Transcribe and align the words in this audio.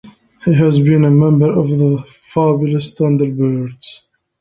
He 0.45 0.55
has 0.55 0.79
been 0.79 1.05
a 1.05 1.11
member 1.11 1.53
of 1.53 1.69
the 1.69 2.03
Fabulous 2.33 2.91
Thunderbirds. 2.95 4.01